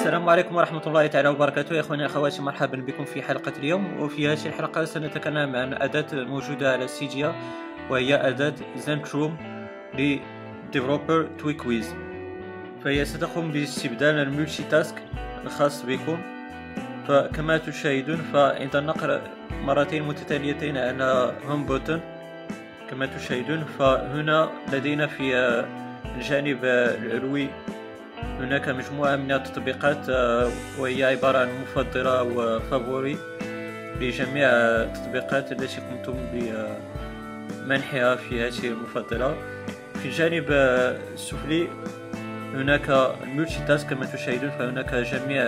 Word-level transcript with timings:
السلام 0.00 0.28
عليكم 0.28 0.56
ورحمة 0.56 0.86
الله 0.86 1.06
تعالى 1.06 1.28
وبركاته. 1.28 1.74
يا 1.74 1.80
إخواني 1.80 2.06
أخواتي 2.06 2.42
مرحبا 2.42 2.76
بكم 2.76 3.04
في 3.04 3.22
حلقة 3.22 3.52
اليوم. 3.58 4.00
وفي 4.00 4.28
هذه 4.28 4.46
الحلقة 4.46 4.84
سنتكلم 4.84 5.56
عن 5.56 5.74
أداة 5.74 6.06
موجودة 6.24 6.72
على 6.72 6.88
سيجيا 6.88 7.34
وهي 7.90 8.28
أداة 8.28 8.54
Zentrum 8.76 9.36
ل 9.94 10.07
developer 10.07 11.28
تويكويز. 11.38 11.94
فهي 12.84 13.04
ستقوم 13.04 13.52
باستبدال 13.52 14.14
ال 14.14 14.62
multitask 14.62 14.94
الخاص 15.44 15.82
بكم. 15.82 16.18
فكما 17.08 17.58
تشاهدون 17.58 18.16
فعند 18.16 18.76
النقر 18.76 19.20
مرتين 19.64 20.02
متتاليتين 20.02 20.76
على 20.76 21.34
home 21.46 21.64
button 21.64 22.00
كما 22.90 23.06
تشاهدون 23.06 23.64
فهنا 23.78 24.50
لدينا 24.72 25.06
في 25.06 25.36
الجانب 26.16 26.58
العلوي 26.64 27.48
هناك 28.40 28.68
مجموعة 28.68 29.16
من 29.16 29.32
التطبيقات 29.32 30.08
آه، 30.08 30.50
وهي 30.78 31.04
عبارة 31.04 31.38
عن 31.38 31.48
مفضلة 31.62 32.22
وفافوري 32.22 33.16
لجميع 34.00 34.48
التطبيقات 34.48 35.52
التي 35.52 35.80
قمتم 35.80 36.14
بمنحها 36.32 38.16
في 38.16 38.46
هذه 38.46 38.66
المفضلة. 38.66 39.36
في 39.94 40.06
الجانب 40.06 40.44
السفلي 40.50 41.68
هناك 42.54 42.90
الملتي 43.22 43.64
تاسك 43.68 43.88
كما 43.88 44.06
تشاهدون 44.06 44.50
فهناك 44.50 44.94
جميع 44.94 45.44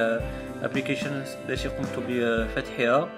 ابليكيشنز 0.63 1.29
التي 1.49 1.69
قمت 1.69 1.99
بفتحها. 2.09 3.09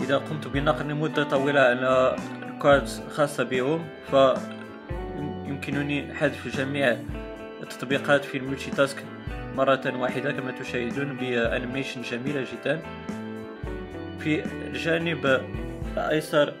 إذا 0.00 0.16
قمت 0.16 0.48
بالنقر 0.48 0.84
لمدة 0.84 1.24
طويلة 1.24 1.60
على 1.60 2.16
ال 2.54 2.62
cards 2.62 3.02
الخاصة 3.06 3.44
بهم 3.44 3.86
فيمكنني 4.10 6.14
حذف 6.14 6.56
جميع 6.56 6.96
التطبيقات 7.70 8.24
في 8.24 8.38
ال 8.38 8.70
multitask 8.70 9.04
مرة 9.56 9.96
واحدة 9.96 10.32
كما 10.32 10.50
تشاهدون 10.50 11.16
ب 11.16 11.25
animation 11.25 12.02
جميلة 12.02 12.46
جدا. 12.52 12.82
في 14.18 14.44
الجانب 14.44 15.40
الأيسر 15.96 16.54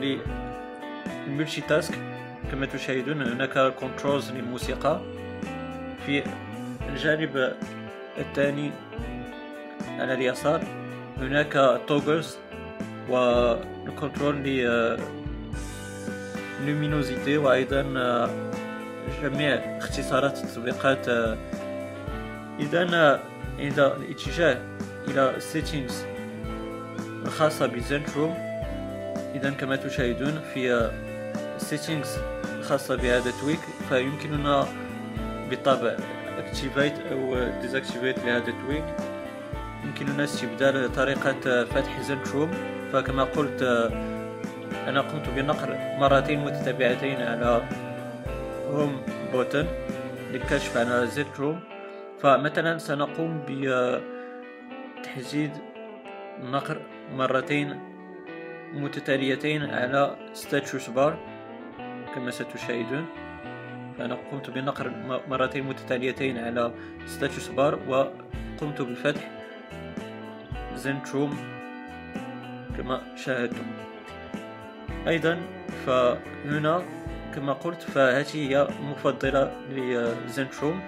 لل 0.00 1.60
multitask 1.60 1.94
كما 2.50 2.66
تشاهدون 2.66 3.22
هناك 3.22 3.58
controls 3.58 4.32
للموسيقى. 4.32 5.00
في 6.06 6.22
الجانب 6.88 7.52
الثاني 8.18 8.70
على 9.98 10.14
اليسار 10.14 10.62
هناك 11.18 11.80
toggles 11.88 12.36
وال 13.08 13.36
control 13.36 14.36
ل 14.36 14.98
luminosité 16.66 17.36
وأيضا 17.36 17.82
جميع 19.22 19.54
اختصارات 19.54 20.38
التطبيقات 20.38 21.08
إذا 22.60 23.20
عند 23.58 23.78
الاتجاه 23.78 24.58
إلى 25.08 25.36
settings 25.52 25.92
الخاصة 27.26 27.66
ب 27.66 27.75
Zentrum 27.75 28.34
إذا 29.34 29.50
كما 29.50 29.76
تشاهدون 29.76 30.40
في 30.54 30.90
settings 31.58 32.08
الخاصة 32.58 32.96
بهذا 32.96 33.32
tweak 33.40 33.60
فيمكننا 33.88 34.66
بالطبع 35.50 35.96
activate 36.38 37.12
أو 37.12 37.50
deactivate 37.62 38.24
لهذا 38.24 38.52
tweak 38.66 38.84
يمكننا 39.84 40.24
استبدال 40.24 40.92
طريقة 40.92 41.64
فتح 41.64 42.00
Zentrum 42.00 42.50
فكما 42.92 43.24
قلت 43.24 43.62
أنا 44.86 45.00
قمت 45.00 45.28
بنقر 45.28 45.76
مرتين 45.98 46.44
متتابعتين 46.44 47.22
على 47.22 47.62
home 48.70 49.02
button 49.32 49.66
للكشف 50.32 50.76
عن 50.76 51.06
Zentrum 51.06 51.60
فمثلا 52.20 52.78
سنقوم 52.78 53.42
بتحديد 54.98 55.52
نقر 56.42 56.78
مرتين 57.12 57.80
متتاليتين 58.74 59.62
على 59.62 60.16
status 60.32 60.90
bar 60.90 61.18
كما 62.14 62.30
ستشاهدون. 62.30 63.06
فأنا 63.98 64.14
قمت 64.14 64.50
بنقر 64.50 64.90
مرتين 65.28 65.64
متتاليتين 65.64 66.38
على 66.38 66.72
status 67.06 67.48
bar 67.48 67.78
وقمت 67.88 68.82
بفتح 68.82 69.30
Zentrum 70.74 71.36
كما 72.76 73.16
شاهدتم. 73.16 73.66
أيضا 75.08 75.40
فهنا 75.86 76.82
كما 77.36 77.52
قلت 77.52 77.82
فهذه 77.82 78.34
هي 78.34 78.68
مفضلة 78.82 79.52
ل 79.70 79.82
Zentrum. 79.82 80.80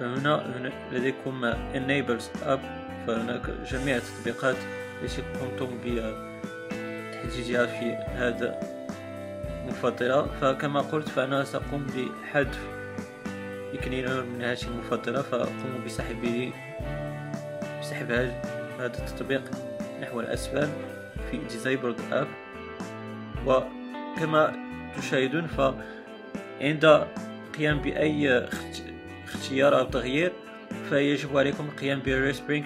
فهنا 0.00 0.56
هنا 0.56 0.72
لديكم 0.92 1.52
enabled 1.52 2.24
app. 2.46 2.60
فهناك 3.06 3.50
جميع 3.50 3.96
التطبيقات 3.96 4.56
التي 5.02 5.22
قمتم 5.22 5.78
بتحديدها 5.84 7.66
في 7.66 7.94
هذا 7.94 8.60
مفضلة 9.68 10.26
فكما 10.40 10.80
قلت 10.80 11.08
فأنا 11.08 11.44
سأقوم 11.44 11.86
بحذف 11.86 12.68
iCleaner 13.74 14.22
من 14.22 14.42
هذه 14.42 14.62
المفضلة. 14.62 15.22
فأقوم 15.22 15.84
بسحبه 15.86 16.52
بسحب 17.80 18.10
هذا 18.10 18.32
التطبيق 18.80 19.42
نحو 20.02 20.20
الأسفل 20.20 20.68
في 21.30 21.40
disabled 21.48 22.00
app. 22.12 22.28
وكما 23.46 24.67
تشاهدون 24.96 25.46
فعند 25.46 27.06
قيام 27.58 27.78
بأي 27.78 28.48
اختيار 29.24 29.78
أو 29.78 29.84
تغيير 29.84 30.32
فيجب 30.88 31.38
عليكم 31.38 31.64
القيام 31.64 31.98
بال 31.98 32.11
respring 32.11 32.64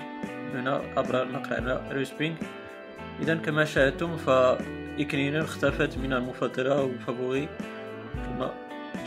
هنا 0.54 0.82
عبر 0.96 1.22
النقر 1.22 1.54
على 1.54 1.82
respring 1.90 2.36
إذا 3.20 3.34
كما 3.34 3.64
شاهدتم 3.64 4.16
ف 4.16 4.31
iCleaner 4.31 5.44
اختفت 5.44 5.98
من 5.98 6.12
المفضلة 6.12 6.82
وال 6.82 6.97
favoris 6.97 7.48
كما 8.14 8.54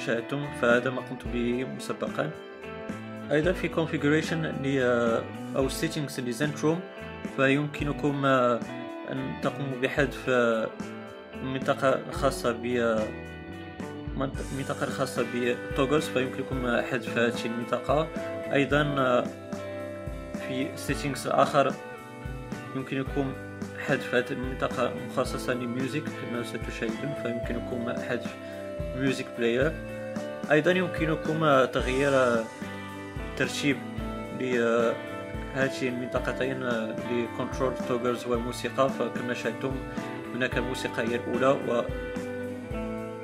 شاهدتم 0.05 0.47
فهذا 0.61 0.89
ما 0.89 1.01
قمت 1.01 1.27
به 1.33 1.63
مسبقا. 1.63 2.31
أيضا 3.31 3.51
في 3.51 3.69
configuration 3.69 4.65
أو 5.55 5.69
settings 5.69 6.19
ل 6.19 6.27
Zentrum 6.27 6.79
فيمكنكم 7.37 8.25
أن 8.25 9.33
تقوموا 9.41 9.81
بحذف 9.81 10.29
المنطقة 11.41 11.99
الخاصة 12.09 12.51
ب 12.51 12.65
المنطقة 14.15 14.83
الخاصة 14.83 15.25
ب 15.35 15.44
toggles 15.44 16.07
فيمكنكم 16.07 16.81
حذف 16.81 17.17
هذه 17.17 17.45
المنطقة 17.45 18.07
أيضا 18.53 18.83
في 20.47 20.69
settings 20.87 21.27
آخر 21.27 21.73
يمكنكم 22.75 23.33
حذف 23.87 24.15
هذه 24.15 24.31
المنطقة 24.31 24.91
المخصصة 24.91 25.53
ل 25.53 25.62
music 25.62 26.03
كما 26.03 26.43
ستشاهدون 26.43 27.13
فيمكنكم 27.23 27.93
حذف 28.09 28.35
music 28.95 29.25
player. 29.37 29.73
أيضا 30.51 30.71
يمكنكم 30.71 31.65
تغيير 31.65 32.43
ترتيب 33.37 33.77
لهذه 34.39 35.87
المنطقتين 35.89 36.63
ل 37.11 37.19
control 37.19 37.73
toggles 37.87 38.25
والموسيقى 38.25 38.89
فكما 38.89 39.33
شاهدتم 39.33 39.75
هناك 40.35 40.57
الموسيقى 40.57 41.07
هي 41.07 41.15
الأولى 41.15 41.47
و 41.47 41.83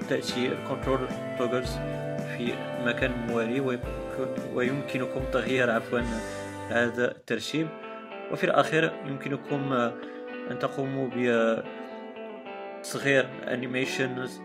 تأتي 0.10 0.48
ال 0.48 0.55
control 0.55 1.08
toggles 1.38 1.78
في 2.38 2.54
مكان 2.86 3.12
موالي 3.28 3.80
ويمكنكم 4.54 5.22
تغيير 5.34 5.72
عفوا 5.72 6.00
هذا 6.70 7.12
الترتيب. 7.12 7.68
وفي 8.32 8.44
الأخير 8.44 8.92
يمكنكم 9.06 9.74
أن 10.52 10.60
تقوموا 10.60 11.10
بتصغير 12.80 13.28
animations 13.48 14.42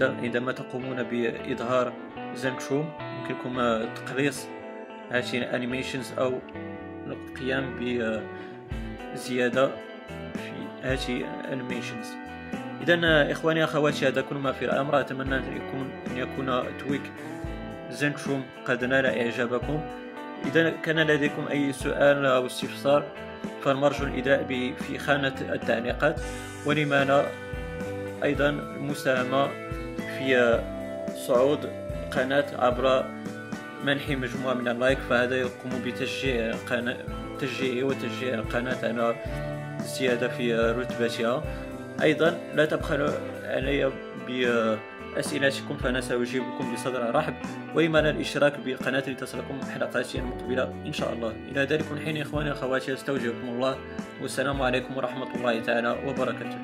عندما 0.00 0.52
تقومون 0.52 1.02
بإظهار 1.02 1.92
Zentrum 2.34 2.92
يمكنكم 3.00 3.54
تقليص 3.94 4.48
هذه 5.10 5.38
ال 5.38 5.45
animations 5.45 6.12
أو 6.18 6.38
القيام 7.06 7.76
بزيادة. 9.14 9.87
هذه 10.82 11.24
animations 11.52 12.06
اذا 12.82 13.32
إخواني 13.32 13.64
أخواتي 13.64 14.08
هذا 14.08 14.20
كل 14.20 14.36
ما 14.36 14.52
في 14.52 14.64
الأمر. 14.64 15.00
أتمنى 15.00 15.36
أن 15.36 15.56
يكون 15.56 15.90
أن 16.10 16.16
يكون 16.16 16.78
tweak 16.78 17.02
Zentrum 17.90 18.42
قد 18.64 18.84
نال 18.84 19.06
إعجابكم. 19.06 19.80
اذا 20.46 20.70
كان 20.70 21.00
لديكم 21.00 21.48
أي 21.50 21.72
سؤال 21.72 22.26
أو 22.26 22.46
استفسار 22.46 23.04
فالمرجو 23.64 24.04
الإدلاء 24.04 24.44
في 24.78 24.98
خانة 24.98 25.34
التعليقات. 25.40 26.20
ولم 26.66 27.11
لا 27.11 27.26
أيضا 28.22 28.48
المساهمه 28.48 29.48
في 29.96 30.60
صعود 31.26 31.58
القناه 32.04 32.46
عبر 32.58 33.04
منح 33.84 34.10
مجموعة 34.10 34.54
من 34.54 34.68
ال 34.68 34.74
like 34.74 34.98
فهذا 34.98 35.36
يقوم 35.36 35.82
بتشجيع 35.86 36.50
القناه 36.50 36.96
تشجيعي 37.40 37.82
وتشجيع 37.82 38.34
القناة 38.34 38.78
على 38.82 39.14
الزيادة 39.88 40.28
في 40.28 40.54
رتبتها. 40.54 41.44
أيضا 42.02 42.38
لا 42.54 42.64
تبخلوا 42.64 43.10
علي 43.44 43.92
أسئلتكم 45.16 45.76
فأنا 45.76 46.00
سأجيبكم 46.00 46.74
بصدر 46.74 47.14
رحب 47.14 47.34
وإما 47.74 48.10
الاشتراك 48.10 48.60
بالقناة 48.64 49.04
لتصلكم 49.08 49.60
حلقات 49.74 50.14
المقبلة 50.14 50.64
إن 50.86 50.92
شاء 50.92 51.12
الله. 51.12 51.32
إلى 51.52 51.64
ذلك 51.64 51.84
حين 52.04 52.16
إخواني 52.20 52.52
أخواتي 52.52 52.92
أستودعكم 52.92 53.48
الله 53.48 53.78
والسلام 54.22 54.62
عليكم 54.62 54.96
ورحمة 54.96 55.34
الله 55.34 55.60
تعالى 55.60 55.90
وبركاته. 56.06 56.58